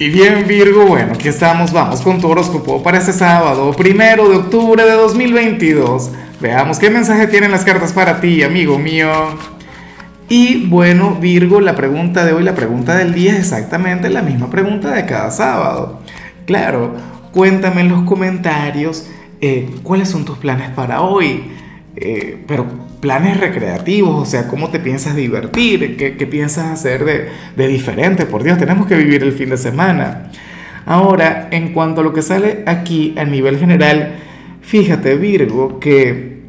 [0.00, 4.36] Y bien Virgo, bueno, aquí estamos, vamos con tu horóscopo para este sábado, primero de
[4.36, 6.10] octubre de 2022.
[6.40, 9.10] Veamos qué mensaje tienen las cartas para ti, amigo mío.
[10.26, 14.48] Y bueno, Virgo, la pregunta de hoy, la pregunta del día es exactamente la misma
[14.48, 16.00] pregunta de cada sábado.
[16.46, 16.94] Claro,
[17.30, 19.06] cuéntame en los comentarios
[19.42, 21.44] eh, cuáles son tus planes para hoy.
[21.96, 22.66] Eh, pero
[23.00, 28.42] planes recreativos, o sea, cómo te piensas divertir, qué, piensas hacer de, de, diferente, por
[28.42, 30.30] Dios, tenemos que vivir el fin de semana.
[30.86, 34.14] Ahora, en cuanto a lo que sale aquí a nivel general,
[34.60, 36.42] fíjate Virgo que,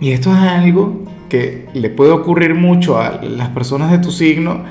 [0.00, 4.64] y esto es algo que le puede ocurrir mucho a las personas de tu signo,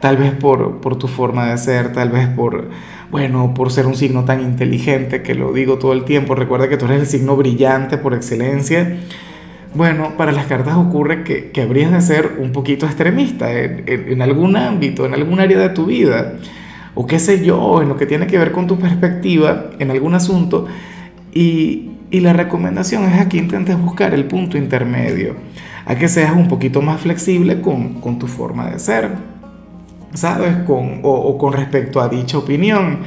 [0.00, 2.70] tal vez por, por tu forma de ser, tal vez por,
[3.10, 6.76] bueno, por ser un signo tan inteligente, que lo digo todo el tiempo, recuerda que
[6.76, 8.98] tú eres el signo brillante por excelencia,
[9.74, 14.56] bueno, para las cartas ocurre que, que habrías de ser un poquito extremista en, algún
[14.56, 16.34] ámbito, en algún área de tu vida,
[16.94, 20.14] o qué sé yo, en lo que tiene que ver con tu perspectiva en algún
[20.14, 20.66] asunto.
[21.32, 25.36] Y, y la recomendación es a que intentes buscar el punto intermedio,
[25.86, 29.10] a que seas un poquito más flexible con, con tu forma de ser,
[30.14, 30.56] ¿sabes?
[30.66, 32.98] Con, o, con respecto a dicha opinión.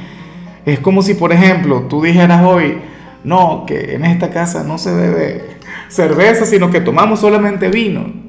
[0.64, 2.78] Es como si, por ejemplo, tú dijeras hoy,
[3.22, 5.54] no, que en esta casa no se bebe
[5.88, 8.24] cerveza, sino que tomamos solamente vino.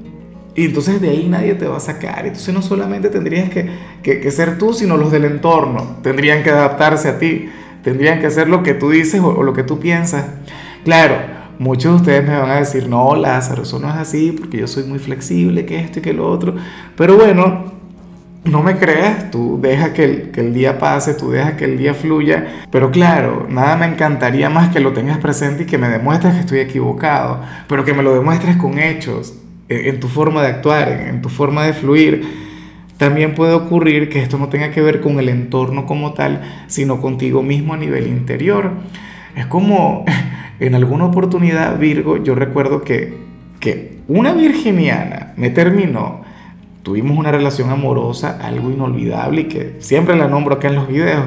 [0.56, 2.26] Y entonces de ahí nadie te va a sacar.
[2.26, 3.68] Entonces no solamente tendrías que,
[4.02, 5.98] que, ser tú, sino los del entorno.
[6.02, 7.50] Tendrían que adaptarse a ti.
[7.84, 10.24] Tendrían que hacer lo que tú dices o, lo que tú piensas.
[10.82, 11.16] Claro,
[11.58, 14.66] muchos de ustedes me van a decir, no, Lázaro, eso no es así, porque yo
[14.66, 16.54] soy muy flexible, que esto y que lo otro.
[16.96, 17.75] Pero bueno,
[18.46, 21.78] no me creas, tú deja que el, que el, día pase, tú deja que el
[21.78, 25.88] día fluya, pero claro, nada me encantaría más que lo tengas presente y que me
[25.88, 29.34] demuestres que estoy equivocado, pero que me lo demuestres con hechos,
[29.68, 32.46] en, tu forma de actuar, en, tu forma de fluir.
[32.98, 37.00] También puede ocurrir que esto no tenga que ver con el entorno como tal, sino
[37.00, 38.70] contigo mismo a nivel interior.
[39.34, 40.04] Es como
[40.60, 43.14] en alguna oportunidad, Virgo, yo recuerdo que,
[43.60, 46.25] que una virginiana me terminó
[46.86, 51.24] tuvimos una relación amorosa, algo inolvidable y que siempre la nombro acá en los videos.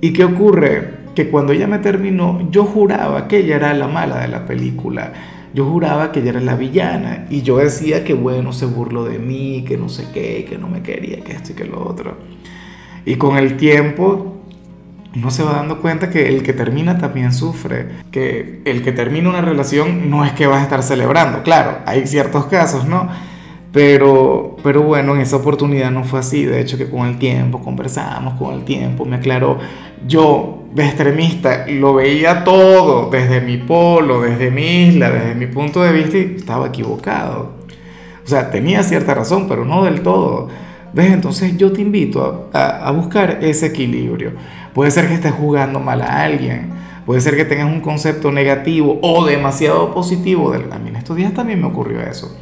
[0.00, 0.90] ¿Y qué ocurre?
[1.16, 5.12] Que cuando ella me terminó, yo juraba que ella era la mala de la película.
[5.52, 7.26] Yo juraba que ella era la villana.
[7.30, 10.68] Y yo decía que bueno, se burló de mí, que no sé qué, que no
[10.68, 12.18] me quería, que esto y que lo otro.
[13.04, 14.36] Y con el tiempo
[15.16, 19.30] uno se va dando cuenta que el que termina también sufre, que el que termina
[19.30, 23.08] una relación no es que vas a estar celebrando, claro, hay ciertos casos, ¿no?
[23.76, 26.46] Pero, pero bueno, en esa oportunidad no fue así.
[26.46, 29.58] De hecho, que con el tiempo conversamos, con el tiempo me aclaró.
[30.06, 35.82] Yo, de extremista, lo veía todo desde mi polo, desde mi isla, desde mi punto
[35.82, 37.52] de vista y estaba equivocado.
[38.24, 40.48] O sea, tenía cierta razón, pero no del todo.
[40.94, 41.12] ¿Ves?
[41.12, 44.32] Entonces yo te invito a, a, buscar ese equilibrio.
[44.72, 46.70] Puede ser que estés jugando mal a alguien,
[47.04, 50.54] puede ser que tengas un concepto negativo o demasiado positivo.
[50.54, 52.34] En estos días también me ocurrió eso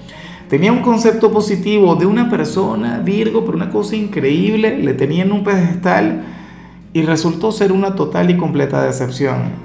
[0.48, 5.32] tenía un concepto positivo de una persona, Virgo, pero una cosa increíble, le tenía en
[5.32, 6.24] un pedestal
[6.92, 9.64] y resultó ser una total y completa decepción.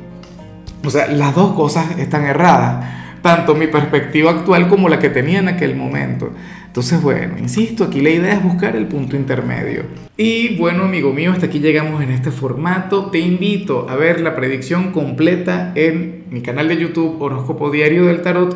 [0.85, 2.85] O sea, las dos cosas están erradas,
[3.21, 6.31] tanto mi perspectiva actual como la que tenía en aquel momento.
[6.65, 9.83] Entonces, bueno, insisto, aquí la idea es buscar el punto intermedio.
[10.15, 13.07] Y bueno, amigo mío, hasta aquí llegamos en este formato.
[13.07, 18.21] Te invito a ver la predicción completa en mi canal de YouTube Horóscopo Diario del
[18.21, 18.55] Tarot